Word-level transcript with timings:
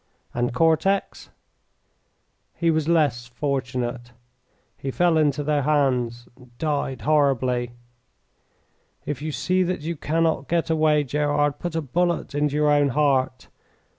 "And 0.33 0.51
Cortex?" 0.51 1.29
"He 2.55 2.71
was 2.71 2.87
less 2.87 3.27
fortunate. 3.27 4.13
He 4.75 4.89
fell 4.89 5.15
into 5.15 5.43
their 5.43 5.61
hands 5.61 6.27
and 6.35 6.57
died 6.57 7.01
horribly. 7.01 7.73
If 9.05 9.21
you 9.21 9.31
see 9.31 9.61
that 9.61 9.81
you 9.81 9.95
cannot 9.95 10.47
get 10.47 10.71
away, 10.71 11.03
Gerard, 11.03 11.59
put 11.59 11.75
a 11.75 11.83
bullet 11.83 12.33
into 12.33 12.55
your 12.55 12.71
own 12.71 12.89
heart. 12.89 13.47